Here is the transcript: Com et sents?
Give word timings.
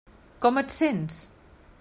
Com 0.45 0.57
et 0.61 0.75
sents? 0.77 1.21